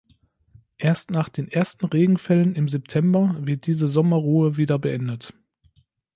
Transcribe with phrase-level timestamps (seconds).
[0.79, 5.31] Erst nach den ersten Regenfällen im September wird diese Sommerruhe wieder beendet.